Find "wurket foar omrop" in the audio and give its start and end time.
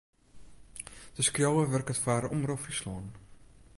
1.71-2.59